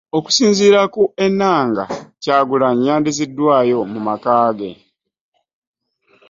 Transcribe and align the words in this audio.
Okusinziira 0.17 0.81
ku 0.93 1.03
Enanga, 1.25 1.83
Kyagulanyi 2.21 2.83
yaddiziddwayo 2.91 3.77
mu 3.91 3.99
maka 4.07 4.33
ge 4.57 4.71